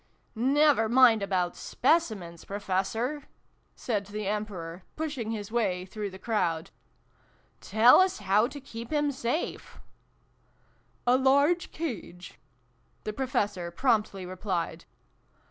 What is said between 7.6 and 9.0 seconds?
Tell us how to keep